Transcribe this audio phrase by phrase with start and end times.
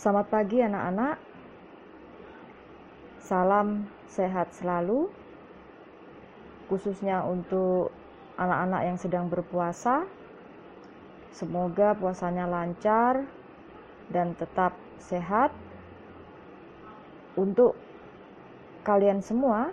[0.00, 1.20] Selamat pagi anak-anak.
[3.20, 5.12] Salam sehat selalu.
[6.72, 7.92] Khususnya untuk
[8.40, 10.08] anak-anak yang sedang berpuasa.
[11.36, 13.28] Semoga puasanya lancar
[14.08, 14.72] dan tetap
[15.04, 15.52] sehat.
[17.36, 17.76] Untuk
[18.88, 19.68] kalian semua,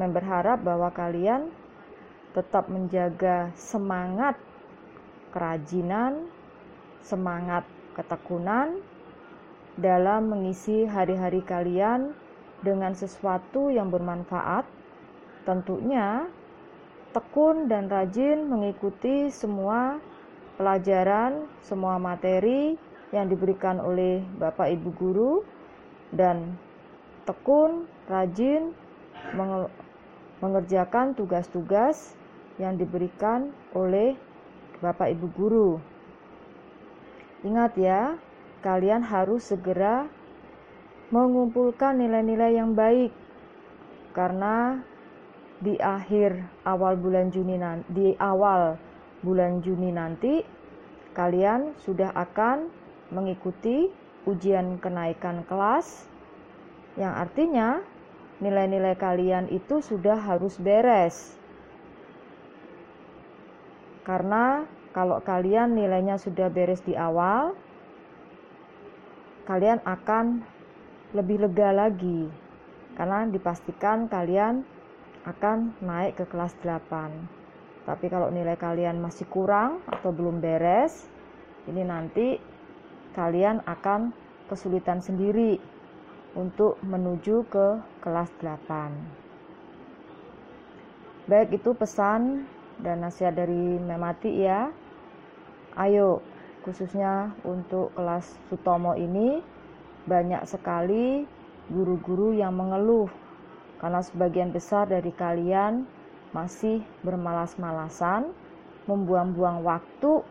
[0.00, 1.52] memberharap bahwa kalian
[2.32, 4.40] tetap menjaga semangat
[5.36, 6.32] kerajinan,
[7.04, 8.80] semangat ketekunan
[9.74, 12.14] dalam mengisi hari-hari kalian
[12.62, 14.64] dengan sesuatu yang bermanfaat.
[15.44, 16.24] Tentunya,
[17.12, 20.00] tekun dan rajin mengikuti semua
[20.56, 22.78] pelajaran, semua materi
[23.12, 25.34] yang diberikan oleh Bapak Ibu guru
[26.14, 26.56] dan
[27.28, 28.72] tekun, rajin
[30.40, 32.16] mengerjakan tugas-tugas
[32.56, 34.14] yang diberikan oleh
[34.78, 35.70] Bapak Ibu guru.
[37.44, 38.16] Ingat ya,
[38.64, 40.08] kalian harus segera
[41.12, 43.12] mengumpulkan nilai-nilai yang baik.
[44.16, 44.80] Karena
[45.60, 48.80] di akhir awal bulan Juni nanti, di awal
[49.20, 50.40] bulan Juni nanti
[51.12, 52.72] kalian sudah akan
[53.12, 53.92] mengikuti
[54.24, 56.08] ujian kenaikan kelas
[56.96, 57.84] yang artinya
[58.40, 61.36] nilai-nilai kalian itu sudah harus beres.
[64.04, 67.56] Karena kalau kalian nilainya sudah beres di awal,
[69.44, 70.40] kalian akan
[71.12, 72.26] lebih lega lagi
[72.96, 74.64] karena dipastikan kalian
[75.24, 77.84] akan naik ke kelas 8.
[77.84, 81.08] Tapi kalau nilai kalian masih kurang atau belum beres,
[81.68, 82.40] ini nanti
[83.12, 84.12] kalian akan
[84.48, 85.60] kesulitan sendiri
[86.34, 87.66] untuk menuju ke
[88.00, 88.90] kelas 8.
[91.24, 92.44] Baik itu pesan
[92.84, 94.68] dan nasihat dari Memati ya.
[95.74, 96.20] Ayo,
[96.64, 99.44] khususnya untuk kelas Sutomo ini
[100.08, 101.28] banyak sekali
[101.68, 103.08] guru-guru yang mengeluh
[103.78, 105.84] karena sebagian besar dari kalian
[106.32, 108.32] masih bermalas-malasan,
[108.90, 110.24] membuang-buang waktu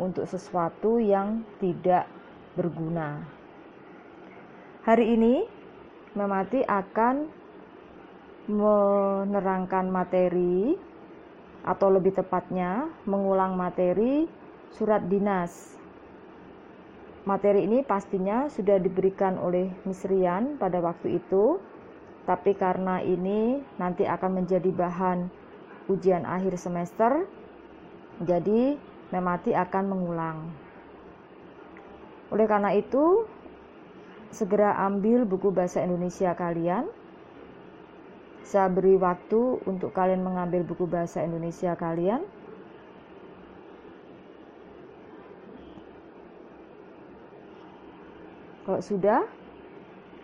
[0.00, 2.08] untuk sesuatu yang tidak
[2.56, 3.20] berguna.
[4.86, 5.34] Hari ini
[6.10, 7.22] Memati akan
[8.50, 10.74] menerangkan materi
[11.62, 14.26] atau lebih tepatnya mengulang materi
[14.74, 15.79] surat dinas.
[17.28, 21.60] Materi ini pastinya sudah diberikan oleh Miss Rian pada waktu itu,
[22.24, 25.28] tapi karena ini nanti akan menjadi bahan
[25.92, 27.28] ujian akhir semester,
[28.24, 28.76] jadi
[29.10, 30.38] Memati akan mengulang.
[32.30, 33.26] Oleh karena itu,
[34.30, 36.86] segera ambil buku bahasa Indonesia kalian
[38.50, 42.26] saya beri waktu untuk kalian mengambil buku bahasa Indonesia kalian.
[48.70, 49.26] Kalau sudah,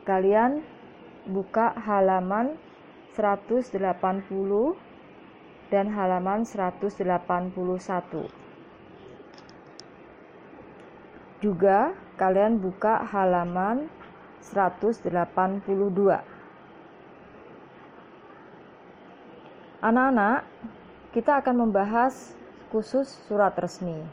[0.07, 0.63] kalian
[1.27, 2.55] buka halaman
[3.19, 3.75] 180
[5.67, 7.11] dan halaman 181.
[11.43, 13.91] Juga kalian buka halaman
[14.39, 15.11] 182.
[19.83, 20.47] Anak-anak,
[21.11, 22.39] kita akan membahas
[22.71, 24.07] khusus surat resmi.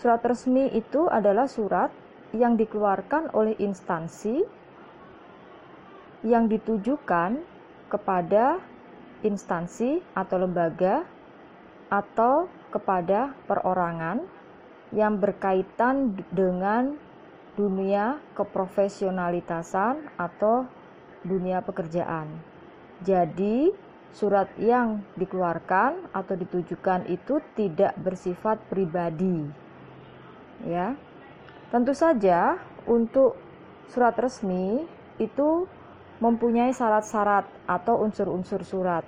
[0.00, 1.92] Surat resmi itu adalah surat
[2.30, 4.42] yang dikeluarkan oleh instansi
[6.20, 7.40] yang ditujukan
[7.88, 8.60] kepada
[9.24, 11.04] instansi atau lembaga
[11.90, 14.22] atau kepada perorangan
[14.94, 16.94] yang berkaitan dengan
[17.58, 20.66] dunia keprofesionalitasan atau
[21.26, 22.30] dunia pekerjaan.
[23.02, 23.74] Jadi,
[24.14, 29.46] surat yang dikeluarkan atau ditujukan itu tidak bersifat pribadi.
[30.64, 30.94] Ya.
[31.70, 32.58] Tentu saja
[32.90, 33.38] untuk
[33.86, 34.82] surat resmi
[35.22, 35.70] itu
[36.18, 39.06] mempunyai syarat-syarat atau unsur-unsur surat.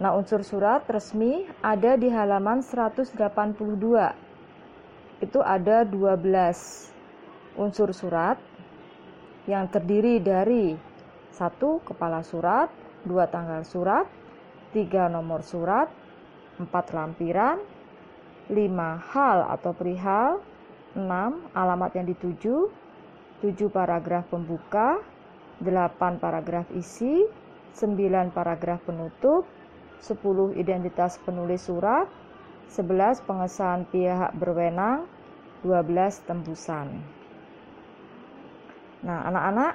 [0.00, 3.12] Nah, unsur surat resmi ada di halaman 182.
[5.20, 8.40] Itu ada 12 unsur surat
[9.44, 10.78] yang terdiri dari
[11.34, 12.72] satu kepala surat,
[13.04, 14.08] dua tanggal surat,
[14.72, 15.92] tiga nomor surat,
[16.56, 17.60] empat lampiran,
[18.48, 20.40] lima hal atau perihal,
[20.96, 22.70] enam alamat yang dituju,
[23.44, 25.02] tujuh paragraf pembuka,
[25.60, 27.26] delapan paragraf isi,
[27.74, 29.44] sembilan paragraf penutup,
[29.98, 32.06] sepuluh identitas penulis surat,
[32.70, 35.04] sebelas pengesahan pihak berwenang,
[35.62, 37.18] dua belas tembusan.
[38.98, 39.72] Nah, anak-anak,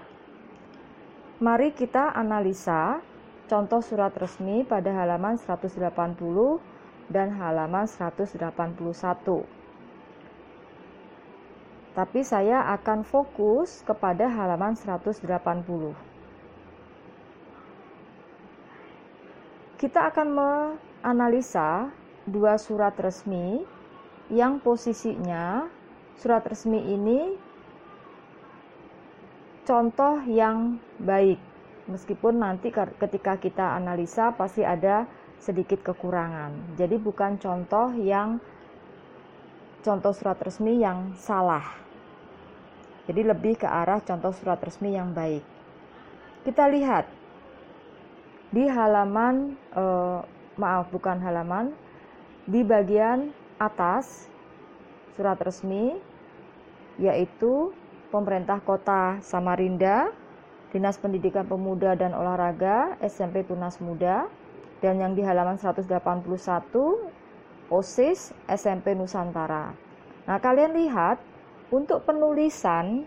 [1.40, 3.00] mari kita analisa
[3.48, 5.80] contoh surat resmi pada halaman 180
[7.08, 9.63] dan halaman 181.
[11.94, 15.24] Tapi saya akan fokus kepada halaman 180.
[19.78, 21.94] Kita akan menganalisa
[22.26, 23.62] dua surat resmi
[24.32, 25.68] yang posisinya
[26.16, 27.36] surat resmi ini
[29.68, 31.36] contoh yang baik
[31.92, 35.04] meskipun nanti ketika kita analisa pasti ada
[35.44, 36.80] sedikit kekurangan.
[36.80, 38.40] Jadi bukan contoh yang
[39.84, 41.83] contoh surat resmi yang salah.
[43.04, 45.44] Jadi lebih ke arah contoh surat resmi yang baik.
[46.48, 47.08] Kita lihat
[48.54, 50.20] di halaman eh,
[50.56, 51.74] maaf bukan halaman
[52.46, 54.28] di bagian atas
[55.16, 55.98] surat resmi
[57.02, 57.74] yaitu
[58.14, 60.14] pemerintah kota Samarinda
[60.70, 64.26] Dinas Pendidikan Pemuda dan Olahraga SMP Tunas Muda
[64.82, 65.88] dan yang di halaman 181
[67.72, 69.74] OSIS SMP Nusantara.
[70.26, 71.22] Nah, kalian lihat
[71.74, 73.02] untuk penulisan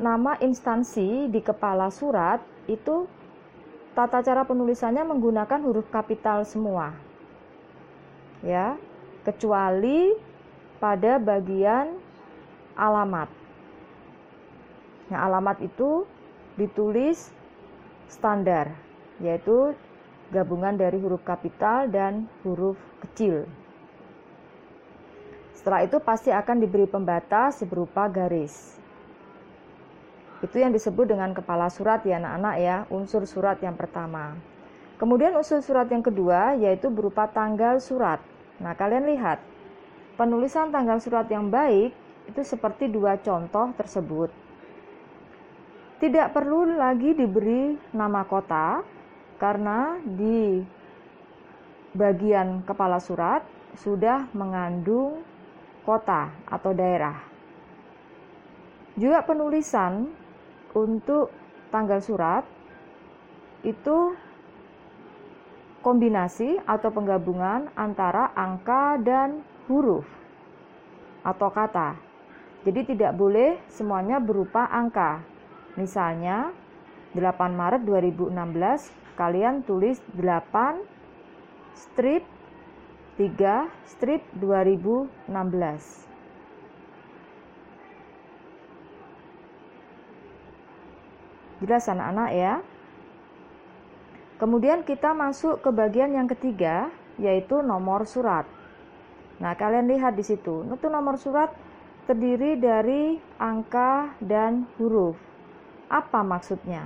[0.00, 3.04] nama instansi di kepala surat itu
[3.92, 6.96] tata cara penulisannya menggunakan huruf kapital semua.
[8.40, 8.80] Ya,
[9.24, 10.16] kecuali
[10.80, 11.96] pada bagian
[12.76, 13.28] alamat.
[15.12, 16.08] Nah, alamat itu
[16.56, 17.32] ditulis
[18.08, 18.72] standar,
[19.20, 19.76] yaitu
[20.32, 23.44] gabungan dari huruf kapital dan huruf kecil.
[25.66, 28.78] Setelah itu pasti akan diberi pembatas berupa garis.
[30.38, 34.38] Itu yang disebut dengan kepala surat ya anak-anak ya, unsur surat yang pertama.
[34.94, 38.22] Kemudian unsur surat yang kedua yaitu berupa tanggal surat.
[38.62, 39.42] Nah, kalian lihat,
[40.14, 41.90] penulisan tanggal surat yang baik
[42.30, 44.30] itu seperti dua contoh tersebut.
[45.98, 48.86] Tidak perlu lagi diberi nama kota
[49.42, 50.62] karena di
[51.90, 53.42] bagian kepala surat
[53.74, 55.34] sudah mengandung
[55.86, 57.14] kota atau daerah.
[58.98, 60.10] Juga penulisan
[60.74, 61.30] untuk
[61.70, 62.42] tanggal surat
[63.62, 64.18] itu
[65.86, 70.04] kombinasi atau penggabungan antara angka dan huruf
[71.22, 71.94] atau kata.
[72.66, 75.22] Jadi tidak boleh semuanya berupa angka,
[75.76, 76.56] Misalnya
[77.12, 78.32] 8 Maret 2016
[79.20, 80.80] kalian tulis 8
[81.76, 82.24] strip
[83.16, 86.04] 3 strip 2016.
[91.64, 92.60] Jelas anak-anak ya.
[94.36, 98.44] Kemudian kita masuk ke bagian yang ketiga yaitu nomor surat.
[99.40, 100.68] Nah, kalian lihat di situ.
[100.68, 101.56] Itu nomor surat
[102.04, 105.16] terdiri dari angka dan huruf.
[105.88, 106.84] Apa maksudnya?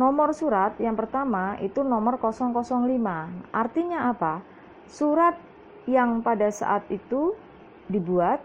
[0.00, 2.64] Nomor surat yang pertama itu nomor 005.
[3.52, 4.59] Artinya apa?
[4.90, 5.38] Surat
[5.86, 7.38] yang pada saat itu
[7.86, 8.42] dibuat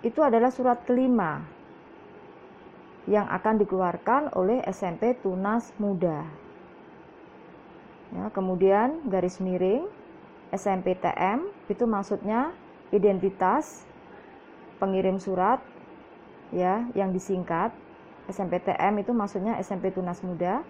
[0.00, 1.44] itu adalah surat kelima
[3.04, 6.26] yang akan dikeluarkan oleh SMP Tunas Muda.
[8.16, 9.86] Ya, kemudian garis miring
[10.50, 12.56] SMPTM itu maksudnya
[12.94, 13.84] identitas
[14.80, 15.60] pengirim surat
[16.54, 17.74] ya yang disingkat
[18.26, 20.66] SMPTM itu maksudnya SMP Tunas Muda,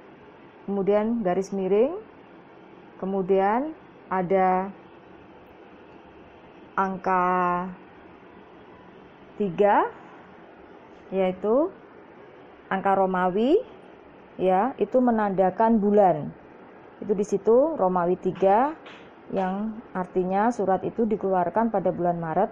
[0.68, 1.96] kemudian garis miring,
[3.00, 3.72] kemudian
[4.06, 4.70] ada
[6.76, 7.66] angka
[9.40, 11.70] 3 yaitu
[12.66, 13.62] angka Romawi
[14.36, 16.30] ya, itu menandakan bulan.
[16.98, 22.50] Itu di situ Romawi 3 yang artinya surat itu dikeluarkan pada bulan Maret.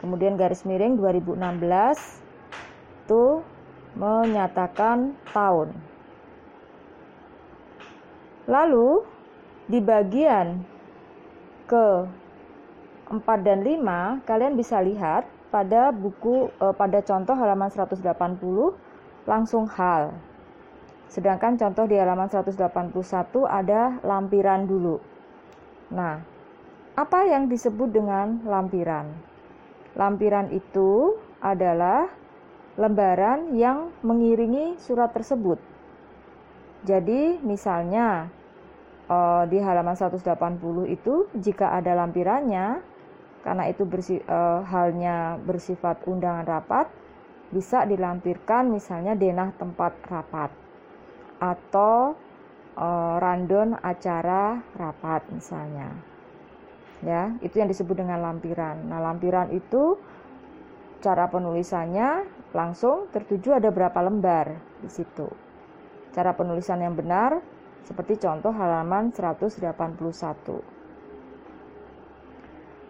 [0.00, 1.36] Kemudian garis miring 2016
[3.06, 3.44] itu
[3.94, 5.76] menyatakan tahun.
[8.48, 9.04] Lalu
[9.70, 10.66] di bagian
[11.70, 11.86] ke
[13.06, 18.02] 4 dan 5 kalian bisa lihat pada buku eh, pada contoh halaman 180
[19.30, 20.10] langsung hal.
[21.10, 22.94] Sedangkan contoh di halaman 181
[23.46, 24.98] ada lampiran dulu.
[25.90, 26.22] Nah,
[26.94, 29.10] apa yang disebut dengan lampiran?
[29.98, 32.06] Lampiran itu adalah
[32.78, 35.58] lembaran yang mengiringi surat tersebut.
[36.86, 38.30] Jadi, misalnya
[39.10, 40.22] uh, di halaman 180
[40.86, 42.80] itu jika ada lampirannya
[43.42, 46.86] karena itu bersi, uh, halnya bersifat undangan rapat
[47.50, 50.54] bisa dilampirkan misalnya denah tempat rapat
[51.42, 52.14] atau
[52.78, 55.90] uh, randon acara rapat misalnya.
[57.00, 58.84] Ya, itu yang disebut dengan lampiran.
[58.84, 59.96] Nah, lampiran itu
[61.00, 65.24] cara penulisannya langsung tertuju ada berapa lembar di situ.
[66.12, 67.40] Cara penulisan yang benar
[67.84, 69.60] seperti contoh halaman 181.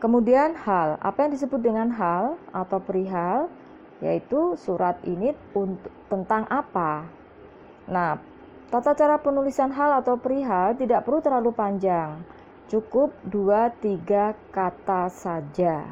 [0.01, 3.53] Kemudian hal, apa yang disebut dengan hal atau perihal?
[4.01, 7.05] Yaitu surat ini untuk tentang apa?
[7.85, 8.17] Nah,
[8.73, 12.25] tata cara penulisan hal atau perihal tidak perlu terlalu panjang.
[12.73, 15.85] Cukup 2-3 kata saja.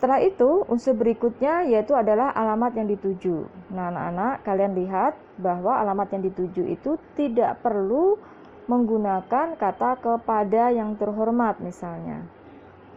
[0.00, 3.44] Setelah itu, unsur berikutnya yaitu adalah alamat yang dituju.
[3.68, 8.16] Nah, anak-anak, kalian lihat bahwa alamat yang dituju itu tidak perlu
[8.64, 12.24] menggunakan kata kepada yang terhormat misalnya.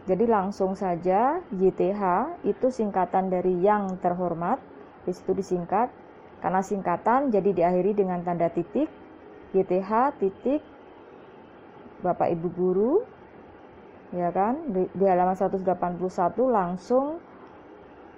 [0.08, 2.00] Jadi langsung saja YTH
[2.40, 4.56] itu singkatan dari yang terhormat,
[5.04, 5.92] di disingkat.
[6.40, 8.88] Karena singkatan jadi diakhiri dengan tanda titik,
[9.52, 10.64] YTH titik
[12.00, 12.92] Bapak Ibu guru
[14.14, 15.98] ya kan di, di halaman 181
[16.46, 17.18] langsung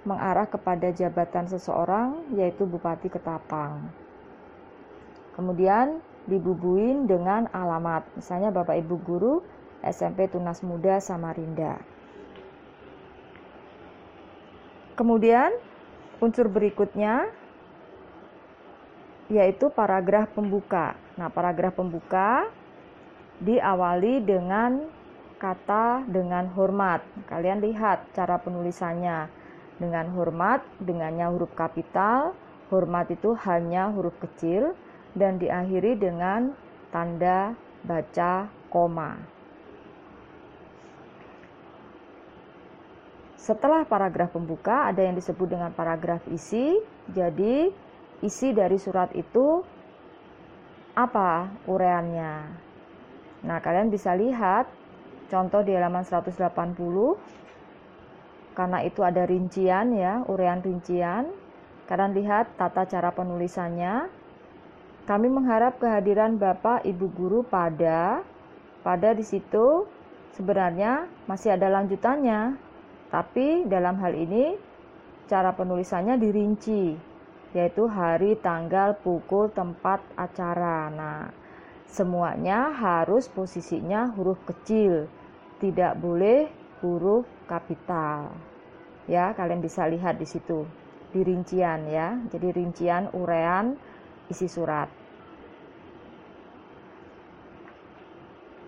[0.05, 3.89] mengarah kepada jabatan seseorang yaitu Bupati Ketapang.
[5.35, 5.99] Kemudian
[6.29, 9.33] dibubuin dengan alamat, misalnya Bapak Ibu Guru
[9.83, 11.81] SMP Tunas Muda Samarinda.
[14.97, 15.53] Kemudian
[16.17, 17.29] unsur berikutnya
[19.29, 20.97] yaitu paragraf pembuka.
[21.19, 22.49] Nah, paragraf pembuka
[23.37, 24.89] diawali dengan
[25.37, 27.05] kata dengan hormat.
[27.29, 29.29] Kalian lihat cara penulisannya.
[29.77, 32.33] Dengan hormat, dengannya huruf kapital,
[32.73, 34.73] hormat itu hanya huruf kecil
[35.13, 36.57] dan diakhiri dengan
[36.89, 37.53] tanda
[37.85, 39.21] baca koma.
[43.37, 46.83] Setelah paragraf pembuka ada yang disebut dengan paragraf isi.
[47.07, 47.71] Jadi
[48.25, 49.63] isi dari surat itu
[50.97, 52.33] apa ureannya?
[53.47, 54.67] Nah, kalian bisa lihat
[55.27, 56.55] Contoh di halaman 180
[58.57, 61.29] karena itu ada rincian ya, urean rincian.
[61.85, 64.09] Kalian lihat tata cara penulisannya.
[65.07, 68.25] Kami mengharap kehadiran Bapak Ibu guru pada
[68.81, 69.87] pada di situ
[70.35, 72.57] sebenarnya masih ada lanjutannya.
[73.07, 74.57] Tapi dalam hal ini
[75.29, 76.97] cara penulisannya dirinci
[77.55, 80.91] yaitu hari, tanggal, pukul, tempat acara.
[80.91, 81.31] Nah,
[81.87, 85.07] semuanya harus posisinya huruf kecil
[85.57, 86.51] tidak boleh
[86.83, 88.31] huruf kapital.
[89.07, 90.67] Ya, kalian bisa lihat di situ
[91.15, 92.19] di rincian ya.
[92.29, 93.79] Jadi rincian urean
[94.27, 94.91] isi surat.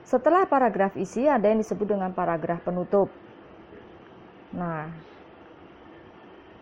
[0.07, 3.13] Setelah paragraf isi ada yang disebut dengan paragraf penutup.
[4.57, 4.89] Nah,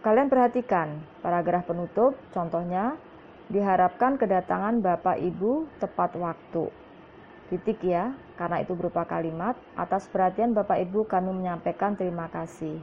[0.04, 3.00] kalian perhatikan paragraf penutup contohnya
[3.48, 6.68] diharapkan kedatangan Bapak Ibu tepat waktu
[7.48, 9.56] titik ya, karena itu berupa kalimat.
[9.80, 12.80] Atas perhatian Bapak Ibu kami menyampaikan terima kasih.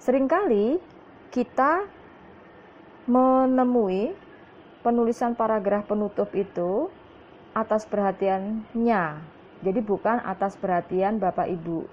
[0.00, 0.80] Seringkali
[1.28, 1.84] kita
[3.04, 4.16] menemui
[4.80, 6.88] penulisan paragraf penutup itu
[7.52, 9.04] atas perhatiannya.
[9.64, 11.88] Jadi bukan atas perhatian Bapak Ibu.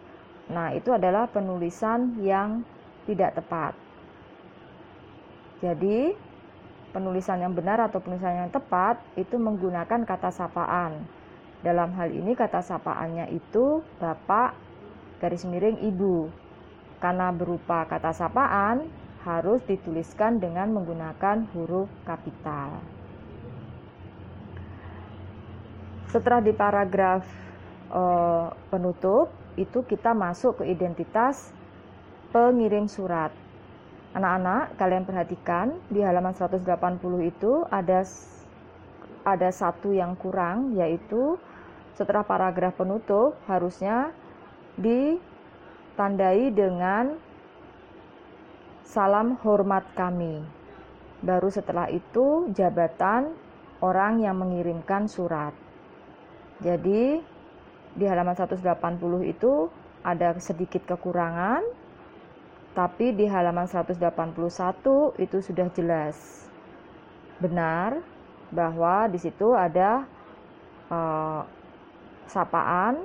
[0.52, 2.68] Nah, itu adalah penulisan yang
[3.08, 3.72] tidak tepat.
[5.64, 6.12] Jadi,
[6.92, 11.08] penulisan yang benar atau penulisan yang tepat itu menggunakan kata sapaan
[11.62, 14.58] dalam hal ini kata sapaannya itu Bapak
[15.22, 16.34] garis miring Ibu.
[16.98, 18.90] Karena berupa kata sapaan
[19.22, 22.82] harus dituliskan dengan menggunakan huruf kapital.
[26.10, 27.24] Setelah di paragraf
[27.94, 28.02] e,
[28.74, 31.54] penutup itu kita masuk ke identitas
[32.34, 33.30] pengirim surat.
[34.12, 36.68] Anak-anak, kalian perhatikan di halaman 180
[37.24, 38.04] itu ada
[39.24, 41.40] ada satu yang kurang yaitu
[41.96, 44.12] setelah paragraf penutup harusnya
[44.76, 47.16] ditandai dengan
[48.84, 50.44] salam hormat kami.
[51.24, 53.32] Baru setelah itu jabatan
[53.80, 55.56] orang yang mengirimkan surat.
[56.60, 57.22] Jadi
[57.96, 58.60] di halaman 180
[59.24, 61.62] itu ada sedikit kekurangan,
[62.72, 64.00] tapi di halaman 181
[65.20, 66.48] itu sudah jelas
[67.44, 68.00] benar
[68.52, 70.08] bahwa di situ ada
[70.88, 71.44] uh,
[72.32, 73.04] sapaan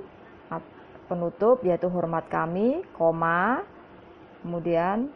[1.06, 3.62] penutup yaitu hormat kami, koma,
[4.42, 5.10] kemudian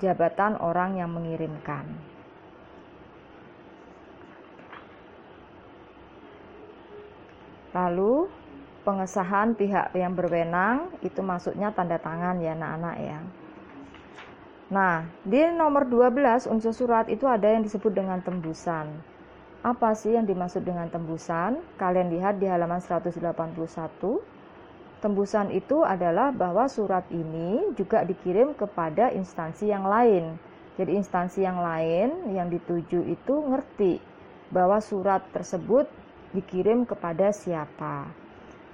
[0.00, 1.84] jabatan orang yang mengirimkan.
[7.76, 8.30] Lalu
[8.84, 13.18] pengesahan pihak yang berwenang itu maksudnya tanda tangan ya anak-anak ya.
[14.72, 18.92] Nah, di nomor 12 unsur surat itu ada yang disebut dengan tembusan.
[19.64, 21.56] Apa sih yang dimaksud dengan tembusan?
[21.80, 24.20] Kalian lihat di halaman 181.
[25.00, 30.36] Tembusan itu adalah bahwa surat ini juga dikirim kepada instansi yang lain.
[30.80, 34.00] Jadi instansi yang lain yang dituju itu ngerti
[34.48, 35.88] bahwa surat tersebut
[36.32, 38.23] dikirim kepada siapa.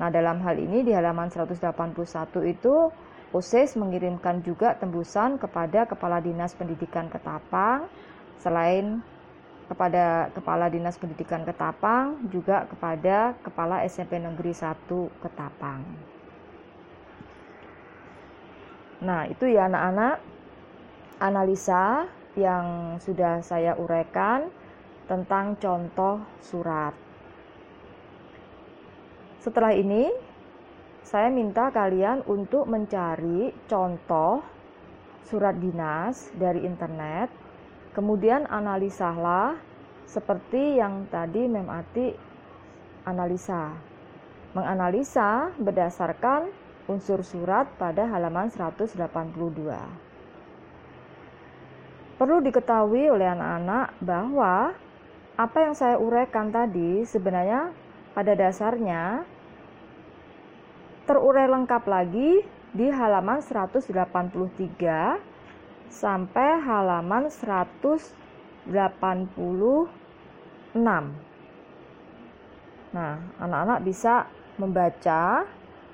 [0.00, 1.60] Nah, dalam hal ini di halaman 181
[2.48, 2.88] itu
[3.36, 7.84] OSIS mengirimkan juga tembusan kepada Kepala Dinas Pendidikan Ketapang
[8.40, 9.04] selain
[9.68, 14.88] kepada Kepala Dinas Pendidikan Ketapang juga kepada Kepala SMP Negeri 1
[15.20, 15.84] Ketapang.
[19.04, 20.16] Nah, itu ya anak-anak
[21.20, 22.08] analisa
[22.40, 24.48] yang sudah saya uraikan
[25.06, 27.09] tentang contoh surat.
[29.40, 30.12] Setelah ini,
[31.00, 34.44] saya minta kalian untuk mencari contoh
[35.24, 37.32] surat dinas dari internet,
[37.96, 39.56] kemudian analisalah
[40.04, 42.12] seperti yang tadi Memati
[43.08, 43.72] analisa.
[44.52, 46.52] Menganalisa berdasarkan
[46.90, 48.92] unsur surat pada halaman 182.
[52.20, 54.76] Perlu diketahui oleh anak-anak bahwa
[55.40, 57.72] apa yang saya uraikan tadi sebenarnya
[58.14, 59.22] pada dasarnya
[61.06, 63.90] terurai lengkap lagi di halaman 183
[65.90, 68.14] sampai halaman 186.
[72.90, 75.46] Nah, anak-anak bisa membaca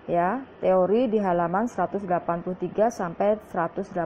[0.07, 3.97] ya teori di halaman 183 sampai 186.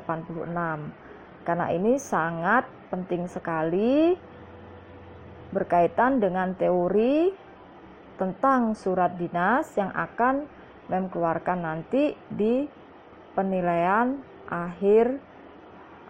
[1.42, 4.14] Karena ini sangat penting sekali
[5.50, 7.49] berkaitan dengan teori
[8.20, 10.44] tentang surat dinas yang akan
[10.90, 12.66] Mem keluarkan nanti di
[13.32, 14.18] penilaian
[14.50, 15.22] akhir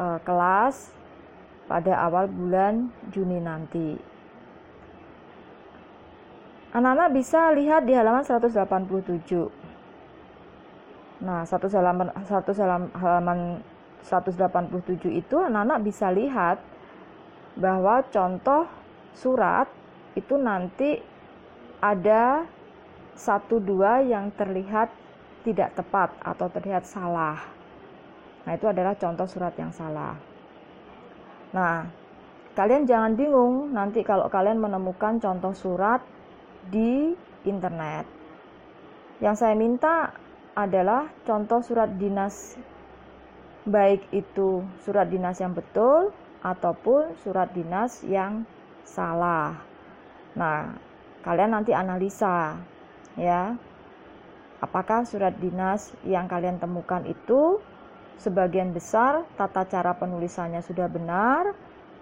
[0.00, 0.88] e, kelas
[1.68, 4.00] pada awal bulan Juni nanti.
[6.72, 9.52] Anak-anak bisa lihat di halaman 187.
[11.20, 12.56] Nah, satu halaman satu
[12.96, 13.60] halaman
[14.00, 16.56] 187 itu anak-anak bisa lihat
[17.60, 18.64] bahwa contoh
[19.12, 19.68] surat
[20.16, 21.09] itu nanti
[21.80, 22.44] ada
[23.16, 24.92] satu dua yang terlihat
[25.44, 27.40] tidak tepat atau terlihat salah.
[28.44, 30.16] Nah, itu adalah contoh surat yang salah.
[31.52, 31.88] Nah,
[32.56, 36.04] kalian jangan bingung nanti kalau kalian menemukan contoh surat
[36.68, 38.04] di internet.
[39.20, 40.12] Yang saya minta
[40.56, 42.56] adalah contoh surat dinas
[43.68, 48.48] baik itu surat dinas yang betul ataupun surat dinas yang
[48.84, 49.60] salah.
[50.32, 50.72] Nah,
[51.24, 52.56] kalian nanti analisa
[53.16, 53.56] ya
[54.60, 57.60] apakah surat dinas yang kalian temukan itu
[58.20, 61.56] sebagian besar tata cara penulisannya sudah benar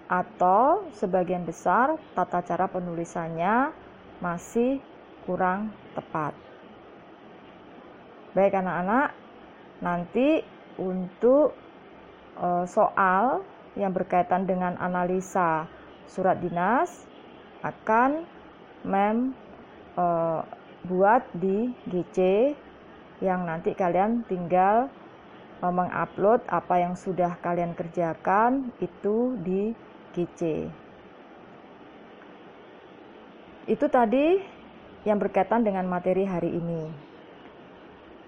[0.09, 3.71] atau sebagian besar tata cara penulisannya
[4.19, 4.83] masih
[5.29, 6.33] kurang tepat.
[8.33, 9.13] Baik anak-anak,
[9.85, 10.41] nanti
[10.81, 11.53] untuk
[12.41, 13.45] e, soal
[13.77, 15.69] yang berkaitan dengan analisa
[16.09, 17.05] surat dinas
[17.61, 18.25] akan
[18.87, 19.35] mem
[19.97, 20.05] e,
[20.87, 22.19] buat di GC
[23.19, 24.87] yang nanti kalian tinggal
[25.63, 29.75] uh, mengupload apa yang sudah kalian kerjakan itu di
[30.15, 30.71] GC.
[33.69, 34.41] Itu tadi
[35.05, 36.89] yang berkaitan dengan materi hari ini.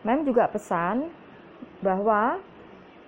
[0.05, 1.09] Mem juga pesan
[1.85, 2.41] bahwa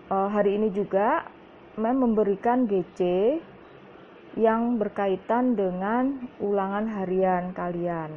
[0.08, 1.24] uh, hari ini juga
[1.72, 3.00] Mem memberikan GC
[4.38, 8.10] yang berkaitan dengan ulangan harian kalian.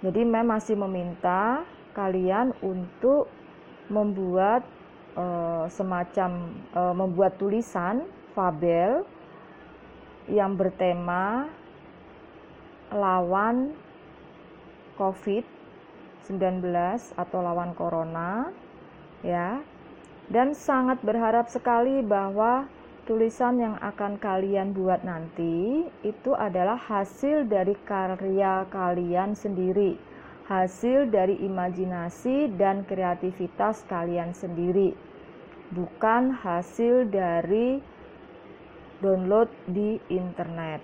[0.00, 1.60] Jadi Mem masih meminta
[1.92, 3.28] kalian untuk
[3.92, 4.64] membuat
[5.12, 5.24] e,
[5.68, 9.04] semacam e, membuat tulisan fabel
[10.32, 11.52] yang bertema
[12.88, 13.76] lawan
[14.96, 16.64] COVID-19
[17.20, 18.48] atau lawan corona
[19.20, 19.60] ya.
[20.30, 22.70] Dan sangat berharap sekali bahwa
[23.10, 29.98] tulisan yang akan kalian buat nanti itu adalah hasil dari karya kalian sendiri,
[30.46, 34.94] hasil dari imajinasi dan kreativitas kalian sendiri,
[35.74, 37.82] bukan hasil dari
[39.02, 40.78] download di internet.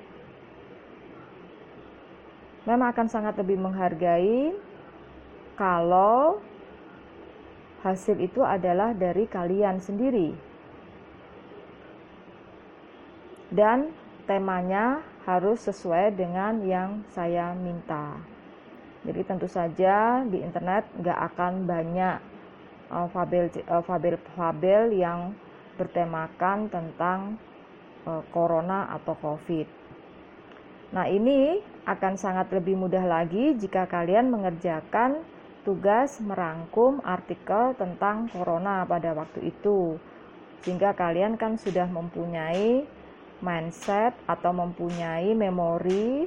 [2.67, 4.51] Memang akan sangat lebih menghargai
[5.55, 6.43] kalau
[7.87, 10.46] hasil itu adalah dari kalian sendiri
[13.57, 13.89] dan
[14.29, 18.15] temanya harus sesuai dengan yang saya minta.
[19.03, 22.19] Jadi tentu saja di internet nggak akan banyak
[22.93, 23.83] uh, fabel uh,
[24.37, 25.33] fabel yang
[25.81, 27.41] bertemakan tentang
[28.05, 29.67] uh, corona atau covid.
[30.95, 35.23] Nah ini akan sangat lebih mudah lagi jika kalian mengerjakan
[35.67, 39.99] tugas merangkum artikel tentang corona pada waktu itu.
[40.63, 42.87] Sehingga kalian kan sudah mempunyai
[43.45, 46.27] mindset atau mempunyai memori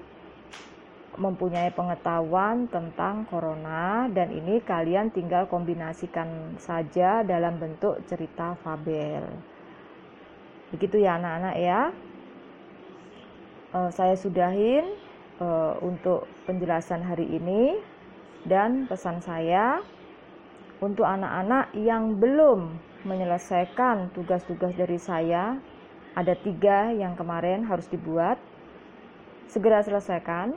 [1.19, 9.27] mempunyai pengetahuan tentang corona dan ini kalian tinggal kombinasikan saja dalam bentuk cerita fabel.
[10.71, 11.81] Begitu ya anak-anak ya.
[13.69, 14.85] Uh, saya sudahin
[15.43, 17.77] uh, untuk penjelasan hari ini
[18.47, 19.83] dan pesan saya
[20.79, 25.59] untuk anak-anak yang belum menyelesaikan tugas-tugas dari saya
[26.19, 28.35] ada tiga yang kemarin harus dibuat
[29.47, 30.51] segera selesaikan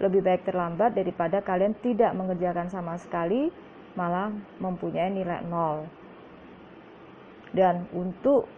[0.00, 3.52] lebih baik terlambat daripada kalian tidak mengerjakan sama sekali
[3.92, 5.84] malah mempunyai nilai nol
[7.52, 8.48] dan untuk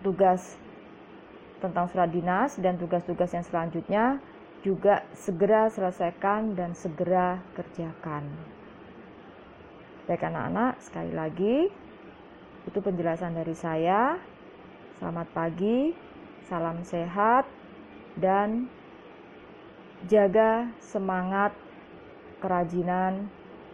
[0.00, 0.58] tugas
[1.62, 4.18] tentang surat dinas dan tugas-tugas yang selanjutnya
[4.66, 8.26] juga segera selesaikan dan segera kerjakan.
[10.10, 11.70] Baik anak-anak, sekali lagi
[12.66, 14.18] itu penjelasan dari saya.
[15.02, 15.90] Selamat pagi,
[16.46, 17.42] salam sehat
[18.14, 18.70] dan
[20.06, 21.50] jaga semangat,
[22.38, 23.26] kerajinan,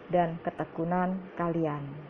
[0.09, 2.08] dan ketekunan kalian.